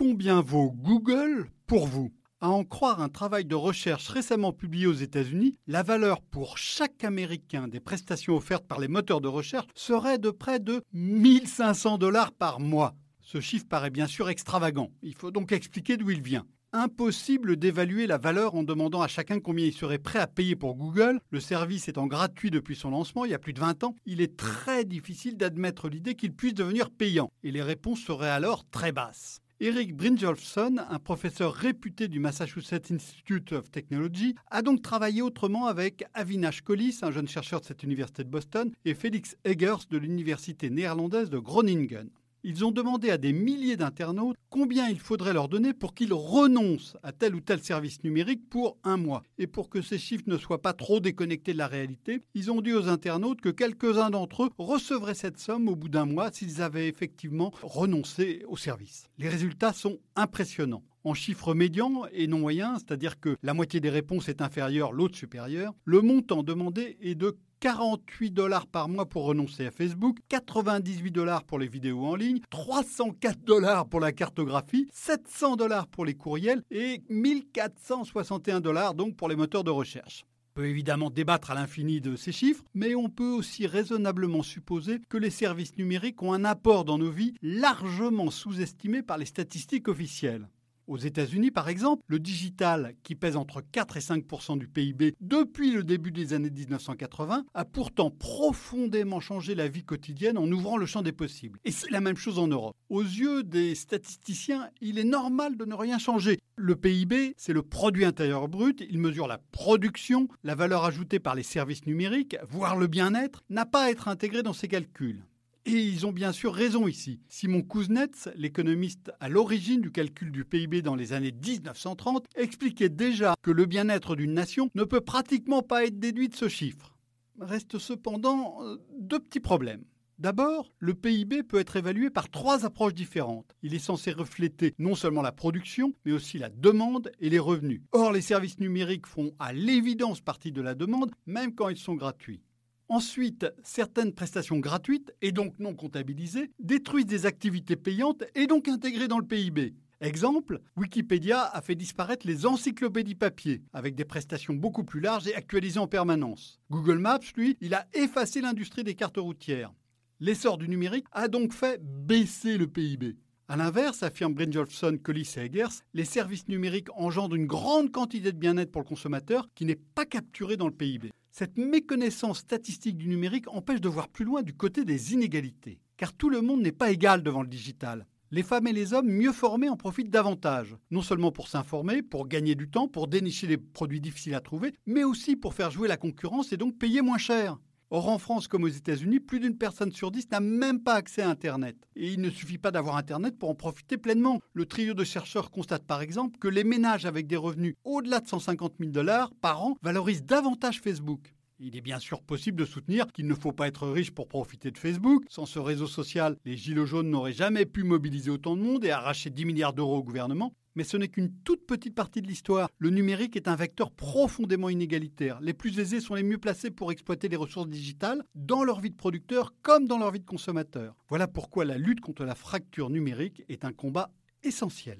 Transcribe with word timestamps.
Combien 0.00 0.40
vaut 0.40 0.70
Google 0.70 1.50
pour 1.66 1.86
vous? 1.86 2.10
À 2.40 2.48
en 2.48 2.64
croire 2.64 3.02
un 3.02 3.10
travail 3.10 3.44
de 3.44 3.54
recherche 3.54 4.08
récemment 4.08 4.50
publié 4.50 4.86
aux 4.86 4.94
États-Unis, 4.94 5.58
la 5.66 5.82
valeur 5.82 6.22
pour 6.22 6.56
chaque 6.56 7.04
Américain 7.04 7.68
des 7.68 7.80
prestations 7.80 8.34
offertes 8.34 8.66
par 8.66 8.80
les 8.80 8.88
moteurs 8.88 9.20
de 9.20 9.28
recherche 9.28 9.66
serait 9.74 10.16
de 10.16 10.30
près 10.30 10.58
de 10.58 10.80
1500 10.94 11.98
dollars 11.98 12.32
par 12.32 12.60
mois. 12.60 12.94
Ce 13.20 13.42
chiffre 13.42 13.66
paraît 13.68 13.90
bien 13.90 14.06
sûr 14.06 14.30
extravagant. 14.30 14.90
Il 15.02 15.14
faut 15.14 15.30
donc 15.30 15.52
expliquer 15.52 15.98
d'où 15.98 16.10
il 16.10 16.22
vient. 16.22 16.46
Impossible 16.72 17.58
d'évaluer 17.58 18.06
la 18.06 18.16
valeur 18.16 18.54
en 18.54 18.62
demandant 18.62 19.02
à 19.02 19.06
chacun 19.06 19.38
combien 19.38 19.66
il 19.66 19.74
serait 19.74 19.98
prêt 19.98 20.20
à 20.20 20.26
payer 20.26 20.56
pour 20.56 20.76
Google. 20.76 21.20
Le 21.28 21.40
service 21.40 21.88
étant 21.88 22.06
gratuit 22.06 22.50
depuis 22.50 22.74
son 22.74 22.88
lancement 22.88 23.26
il 23.26 23.32
y 23.32 23.34
a 23.34 23.38
plus 23.38 23.52
de 23.52 23.60
20 23.60 23.84
ans, 23.84 23.94
il 24.06 24.22
est 24.22 24.38
très 24.38 24.86
difficile 24.86 25.36
d'admettre 25.36 25.90
l'idée 25.90 26.14
qu'il 26.14 26.32
puisse 26.32 26.54
devenir 26.54 26.88
payant. 26.88 27.30
Et 27.42 27.50
les 27.50 27.62
réponses 27.62 28.00
seraient 28.00 28.30
alors 28.30 28.64
très 28.70 28.92
basses. 28.92 29.42
Eric 29.62 29.94
Brynjolfsson, 29.94 30.76
un 30.88 30.98
professeur 30.98 31.52
réputé 31.52 32.08
du 32.08 32.18
Massachusetts 32.18 32.90
Institute 32.90 33.52
of 33.52 33.70
Technology, 33.70 34.34
a 34.50 34.62
donc 34.62 34.80
travaillé 34.80 35.20
autrement 35.20 35.66
avec 35.66 36.02
Avinash 36.14 36.62
Collis, 36.62 37.00
un 37.02 37.10
jeune 37.10 37.28
chercheur 37.28 37.60
de 37.60 37.66
cette 37.66 37.82
université 37.82 38.24
de 38.24 38.30
Boston, 38.30 38.72
et 38.86 38.94
Felix 38.94 39.36
Eggers 39.44 39.84
de 39.90 39.98
l'université 39.98 40.70
néerlandaise 40.70 41.28
de 41.28 41.36
Groningen. 41.36 42.08
Ils 42.42 42.64
ont 42.64 42.70
demandé 42.70 43.10
à 43.10 43.18
des 43.18 43.32
milliers 43.32 43.76
d'internautes 43.76 44.36
combien 44.48 44.88
il 44.88 44.98
faudrait 44.98 45.34
leur 45.34 45.48
donner 45.48 45.74
pour 45.74 45.94
qu'ils 45.94 46.14
renoncent 46.14 46.96
à 47.02 47.12
tel 47.12 47.34
ou 47.34 47.40
tel 47.40 47.62
service 47.62 48.02
numérique 48.02 48.48
pour 48.48 48.78
un 48.82 48.96
mois. 48.96 49.22
Et 49.38 49.46
pour 49.46 49.68
que 49.68 49.82
ces 49.82 49.98
chiffres 49.98 50.24
ne 50.26 50.38
soient 50.38 50.62
pas 50.62 50.72
trop 50.72 51.00
déconnectés 51.00 51.52
de 51.52 51.58
la 51.58 51.66
réalité, 51.66 52.22
ils 52.34 52.50
ont 52.50 52.62
dit 52.62 52.72
aux 52.72 52.88
internautes 52.88 53.40
que 53.40 53.50
quelques-uns 53.50 54.10
d'entre 54.10 54.44
eux 54.44 54.50
recevraient 54.58 55.14
cette 55.14 55.38
somme 55.38 55.68
au 55.68 55.76
bout 55.76 55.88
d'un 55.88 56.06
mois 56.06 56.32
s'ils 56.32 56.62
avaient 56.62 56.88
effectivement 56.88 57.52
renoncé 57.62 58.44
au 58.48 58.56
service. 58.56 59.04
Les 59.18 59.28
résultats 59.28 59.72
sont 59.72 59.98
impressionnants 60.16 60.82
en 61.04 61.14
chiffres 61.14 61.54
médians 61.54 62.04
et 62.12 62.26
non 62.26 62.40
moyens, 62.40 62.80
c'est-à-dire 62.80 63.20
que 63.20 63.36
la 63.42 63.54
moitié 63.54 63.80
des 63.80 63.90
réponses 63.90 64.28
est 64.28 64.42
inférieure, 64.42 64.92
l'autre 64.92 65.16
supérieure, 65.16 65.74
le 65.84 66.00
montant 66.00 66.42
demandé 66.42 66.98
est 67.00 67.14
de 67.14 67.36
48 67.60 68.30
dollars 68.30 68.66
par 68.66 68.88
mois 68.88 69.06
pour 69.06 69.24
renoncer 69.24 69.66
à 69.66 69.70
Facebook, 69.70 70.18
98 70.30 71.10
dollars 71.10 71.44
pour 71.44 71.58
les 71.58 71.68
vidéos 71.68 72.06
en 72.06 72.14
ligne, 72.14 72.40
304 72.48 73.44
dollars 73.44 73.86
pour 73.86 74.00
la 74.00 74.12
cartographie, 74.12 74.88
700 74.92 75.56
dollars 75.56 75.86
pour 75.86 76.06
les 76.06 76.14
courriels 76.14 76.62
et 76.70 77.02
1461 77.10 78.60
dollars 78.60 78.94
donc 78.94 79.14
pour 79.14 79.28
les 79.28 79.36
moteurs 79.36 79.64
de 79.64 79.70
recherche. 79.70 80.24
On 80.52 80.60
peut 80.60 80.68
évidemment 80.68 81.10
débattre 81.10 81.50
à 81.50 81.54
l'infini 81.54 82.00
de 82.00 82.16
ces 82.16 82.32
chiffres, 82.32 82.64
mais 82.74 82.94
on 82.94 83.08
peut 83.08 83.30
aussi 83.30 83.66
raisonnablement 83.66 84.42
supposer 84.42 84.98
que 85.08 85.18
les 85.18 85.30
services 85.30 85.76
numériques 85.76 86.22
ont 86.22 86.32
un 86.32 86.44
apport 86.44 86.84
dans 86.84 86.98
nos 86.98 87.10
vies 87.10 87.34
largement 87.42 88.30
sous-estimé 88.30 89.02
par 89.02 89.18
les 89.18 89.26
statistiques 89.26 89.86
officielles. 89.86 90.48
Aux 90.90 90.96
États-Unis, 90.96 91.52
par 91.52 91.68
exemple, 91.68 92.02
le 92.08 92.18
digital, 92.18 92.94
qui 93.04 93.14
pèse 93.14 93.36
entre 93.36 93.60
4 93.60 93.96
et 93.96 94.00
5% 94.00 94.58
du 94.58 94.66
PIB 94.66 95.14
depuis 95.20 95.70
le 95.70 95.84
début 95.84 96.10
des 96.10 96.32
années 96.32 96.50
1980, 96.50 97.44
a 97.54 97.64
pourtant 97.64 98.10
profondément 98.10 99.20
changé 99.20 99.54
la 99.54 99.68
vie 99.68 99.84
quotidienne 99.84 100.36
en 100.36 100.50
ouvrant 100.50 100.76
le 100.76 100.86
champ 100.86 101.02
des 101.02 101.12
possibles. 101.12 101.60
Et 101.64 101.70
c'est 101.70 101.92
la 101.92 102.00
même 102.00 102.16
chose 102.16 102.40
en 102.40 102.48
Europe. 102.48 102.74
Aux 102.88 103.02
yeux 103.02 103.44
des 103.44 103.76
statisticiens, 103.76 104.68
il 104.80 104.98
est 104.98 105.04
normal 105.04 105.56
de 105.56 105.64
ne 105.64 105.74
rien 105.74 106.00
changer. 106.00 106.40
Le 106.56 106.74
PIB, 106.74 107.34
c'est 107.36 107.52
le 107.52 107.62
produit 107.62 108.04
intérieur 108.04 108.48
brut, 108.48 108.82
il 108.90 108.98
mesure 108.98 109.28
la 109.28 109.38
production, 109.38 110.26
la 110.42 110.56
valeur 110.56 110.84
ajoutée 110.84 111.20
par 111.20 111.36
les 111.36 111.44
services 111.44 111.86
numériques, 111.86 112.36
voire 112.48 112.76
le 112.76 112.88
bien-être, 112.88 113.44
n'a 113.48 113.64
pas 113.64 113.84
à 113.84 113.90
être 113.90 114.08
intégré 114.08 114.42
dans 114.42 114.52
ces 114.52 114.66
calculs. 114.66 115.22
Et 115.66 115.72
ils 115.72 116.06
ont 116.06 116.12
bien 116.12 116.32
sûr 116.32 116.54
raison 116.54 116.88
ici. 116.88 117.20
Simon 117.28 117.62
Kuznets, 117.62 118.30
l'économiste 118.34 119.12
à 119.20 119.28
l'origine 119.28 119.80
du 119.80 119.92
calcul 119.92 120.32
du 120.32 120.44
PIB 120.44 120.80
dans 120.80 120.94
les 120.94 121.12
années 121.12 121.32
1930, 121.32 122.26
expliquait 122.34 122.88
déjà 122.88 123.34
que 123.42 123.50
le 123.50 123.66
bien-être 123.66 124.16
d'une 124.16 124.32
nation 124.32 124.70
ne 124.74 124.84
peut 124.84 125.02
pratiquement 125.02 125.62
pas 125.62 125.84
être 125.84 125.98
déduit 125.98 126.28
de 126.28 126.36
ce 126.36 126.48
chiffre. 126.48 126.96
Reste 127.38 127.78
cependant 127.78 128.58
euh, 128.62 128.76
deux 128.98 129.18
petits 129.18 129.40
problèmes. 129.40 129.84
D'abord, 130.20 130.70
le 130.78 130.92
PIB 130.92 131.42
peut 131.42 131.58
être 131.58 131.76
évalué 131.76 132.10
par 132.10 132.28
trois 132.28 132.66
approches 132.66 132.92
différentes. 132.92 133.56
Il 133.62 133.74
est 133.74 133.78
censé 133.78 134.12
refléter 134.12 134.74
non 134.78 134.94
seulement 134.94 135.22
la 135.22 135.32
production, 135.32 135.94
mais 136.04 136.12
aussi 136.12 136.36
la 136.36 136.50
demande 136.50 137.10
et 137.20 137.30
les 137.30 137.38
revenus. 137.38 137.80
Or, 137.92 138.12
les 138.12 138.20
services 138.20 138.60
numériques 138.60 139.06
font 139.06 139.32
à 139.38 139.54
l'évidence 139.54 140.20
partie 140.20 140.52
de 140.52 140.60
la 140.60 140.74
demande, 140.74 141.10
même 141.24 141.54
quand 141.54 141.70
ils 141.70 141.78
sont 141.78 141.94
gratuits. 141.94 142.42
Ensuite, 142.90 143.46
certaines 143.62 144.12
prestations 144.12 144.58
gratuites, 144.58 145.14
et 145.22 145.30
donc 145.30 145.60
non 145.60 145.76
comptabilisées, 145.76 146.50
détruisent 146.58 147.06
des 147.06 147.24
activités 147.24 147.76
payantes 147.76 148.24
et 148.34 148.48
donc 148.48 148.66
intégrées 148.66 149.06
dans 149.06 149.20
le 149.20 149.26
PIB. 149.26 149.76
Exemple, 150.00 150.60
Wikipédia 150.76 151.40
a 151.40 151.62
fait 151.62 151.76
disparaître 151.76 152.26
les 152.26 152.46
encyclopédies 152.46 153.14
papier, 153.14 153.62
avec 153.72 153.94
des 153.94 154.04
prestations 154.04 154.54
beaucoup 154.54 154.82
plus 154.82 154.98
larges 154.98 155.28
et 155.28 155.36
actualisées 155.36 155.78
en 155.78 155.86
permanence. 155.86 156.58
Google 156.68 156.98
Maps, 156.98 157.20
lui, 157.36 157.56
il 157.60 157.74
a 157.74 157.86
effacé 157.94 158.40
l'industrie 158.40 158.82
des 158.82 158.96
cartes 158.96 159.18
routières. 159.18 159.72
L'essor 160.18 160.58
du 160.58 160.68
numérique 160.68 161.06
a 161.12 161.28
donc 161.28 161.52
fait 161.52 161.80
baisser 161.80 162.58
le 162.58 162.66
PIB. 162.66 163.16
A 163.46 163.56
l'inverse, 163.56 164.02
affirme 164.02 164.34
Brynjolfsson, 164.34 164.98
Collis 165.00 165.34
et 165.36 165.42
Eggers, 165.42 165.84
les 165.94 166.04
services 166.04 166.48
numériques 166.48 166.88
engendrent 166.96 167.36
une 167.36 167.46
grande 167.46 167.92
quantité 167.92 168.32
de 168.32 168.36
bien-être 168.36 168.72
pour 168.72 168.82
le 168.82 168.88
consommateur 168.88 169.48
qui 169.54 169.64
n'est 169.64 169.78
pas 169.94 170.06
capturé 170.06 170.56
dans 170.56 170.66
le 170.66 170.74
PIB. 170.74 171.10
Cette 171.40 171.56
méconnaissance 171.56 172.40
statistique 172.40 172.98
du 172.98 173.08
numérique 173.08 173.48
empêche 173.48 173.80
de 173.80 173.88
voir 173.88 174.08
plus 174.08 174.26
loin 174.26 174.42
du 174.42 174.52
côté 174.52 174.84
des 174.84 175.14
inégalités, 175.14 175.80
car 175.96 176.12
tout 176.12 176.28
le 176.28 176.42
monde 176.42 176.60
n'est 176.60 176.70
pas 176.70 176.90
égal 176.90 177.22
devant 177.22 177.40
le 177.40 177.48
digital. 177.48 178.06
Les 178.30 178.42
femmes 178.42 178.66
et 178.66 178.74
les 178.74 178.92
hommes 178.92 179.08
mieux 179.08 179.32
formés 179.32 179.70
en 179.70 179.76
profitent 179.78 180.10
davantage, 180.10 180.76
non 180.90 181.00
seulement 181.00 181.32
pour 181.32 181.48
s'informer, 181.48 182.02
pour 182.02 182.28
gagner 182.28 182.56
du 182.56 182.68
temps, 182.68 182.88
pour 182.88 183.08
dénicher 183.08 183.46
les 183.46 183.56
produits 183.56 184.02
difficiles 184.02 184.34
à 184.34 184.42
trouver, 184.42 184.74
mais 184.84 185.02
aussi 185.02 185.34
pour 185.34 185.54
faire 185.54 185.70
jouer 185.70 185.88
la 185.88 185.96
concurrence 185.96 186.52
et 186.52 186.58
donc 186.58 186.76
payer 186.76 187.00
moins 187.00 187.16
cher. 187.16 187.56
Or, 187.92 188.08
en 188.08 188.18
France 188.18 188.46
comme 188.46 188.62
aux 188.62 188.68
États-Unis, 188.68 189.18
plus 189.18 189.40
d'une 189.40 189.58
personne 189.58 189.90
sur 189.90 190.12
dix 190.12 190.30
n'a 190.30 190.38
même 190.38 190.80
pas 190.80 190.94
accès 190.94 191.22
à 191.22 191.28
Internet. 191.28 191.76
Et 191.96 192.12
il 192.12 192.20
ne 192.20 192.30
suffit 192.30 192.56
pas 192.56 192.70
d'avoir 192.70 192.96
Internet 192.96 193.36
pour 193.36 193.50
en 193.50 193.56
profiter 193.56 193.98
pleinement. 193.98 194.40
Le 194.52 194.64
trio 194.64 194.94
de 194.94 195.02
chercheurs 195.02 195.50
constate 195.50 195.84
par 195.84 196.00
exemple 196.00 196.38
que 196.38 196.46
les 196.46 196.62
ménages 196.62 197.04
avec 197.04 197.26
des 197.26 197.36
revenus 197.36 197.74
au-delà 197.82 198.20
de 198.20 198.28
150 198.28 198.74
000 198.78 198.92
dollars 198.92 199.32
par 199.40 199.64
an 199.64 199.76
valorisent 199.82 200.24
davantage 200.24 200.80
Facebook. 200.80 201.34
Il 201.58 201.76
est 201.76 201.80
bien 201.80 201.98
sûr 201.98 202.22
possible 202.22 202.58
de 202.60 202.64
soutenir 202.64 203.08
qu'il 203.08 203.26
ne 203.26 203.34
faut 203.34 203.52
pas 203.52 203.66
être 203.66 203.88
riche 203.88 204.12
pour 204.12 204.28
profiter 204.28 204.70
de 204.70 204.78
Facebook. 204.78 205.24
Sans 205.28 205.44
ce 205.44 205.58
réseau 205.58 205.86
social, 205.86 206.36
les 206.44 206.56
Gilets 206.56 206.86
jaunes 206.86 207.10
n'auraient 207.10 207.32
jamais 207.32 207.66
pu 207.66 207.82
mobiliser 207.82 208.30
autant 208.30 208.56
de 208.56 208.62
monde 208.62 208.84
et 208.84 208.90
arracher 208.90 209.30
10 209.30 209.44
milliards 209.44 209.72
d'euros 209.74 209.98
au 209.98 210.02
gouvernement. 210.04 210.54
Mais 210.74 210.84
ce 210.84 210.96
n'est 210.96 211.08
qu'une 211.08 211.32
toute 211.44 211.66
petite 211.66 211.94
partie 211.94 212.22
de 212.22 212.26
l'histoire. 212.26 212.68
Le 212.78 212.90
numérique 212.90 213.36
est 213.36 213.48
un 213.48 213.56
vecteur 213.56 213.90
profondément 213.90 214.68
inégalitaire. 214.68 215.40
Les 215.40 215.54
plus 215.54 215.78
aisés 215.78 216.00
sont 216.00 216.14
les 216.14 216.22
mieux 216.22 216.38
placés 216.38 216.70
pour 216.70 216.92
exploiter 216.92 217.28
les 217.28 217.36
ressources 217.36 217.68
digitales 217.68 218.22
dans 218.34 218.64
leur 218.64 218.80
vie 218.80 218.90
de 218.90 218.96
producteur 218.96 219.52
comme 219.62 219.86
dans 219.86 219.98
leur 219.98 220.10
vie 220.10 220.20
de 220.20 220.26
consommateur. 220.26 220.94
Voilà 221.08 221.26
pourquoi 221.26 221.64
la 221.64 221.78
lutte 221.78 222.00
contre 222.00 222.24
la 222.24 222.34
fracture 222.34 222.90
numérique 222.90 223.42
est 223.48 223.64
un 223.64 223.72
combat 223.72 224.10
essentiel. 224.42 224.98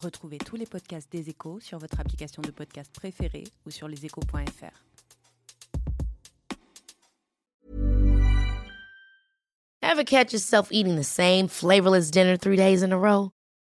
Retrouvez 0.00 0.38
tous 0.38 0.56
les 0.56 0.66
podcasts 0.66 1.10
des 1.10 1.30
échos 1.30 1.60
sur 1.60 1.78
votre 1.78 2.00
application 2.00 2.42
de 2.42 2.50
podcast 2.50 2.92
préférée 2.94 3.44
ou 3.64 3.70
sur 3.70 3.88
leséchos.fr. 3.88 4.84
Ever 9.82 10.04
catch 10.04 10.32
yourself 10.32 10.72
eating 10.72 10.96
the 10.96 11.04
same 11.04 11.46
flavorless 11.46 12.10
dinner 12.10 12.36
three 12.36 12.56
days 12.56 12.82
in 12.82 12.90
a 12.90 12.98
row? 12.98 13.33